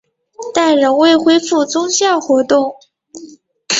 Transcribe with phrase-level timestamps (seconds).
[0.55, 2.73] 但仍未恢复宗教活动。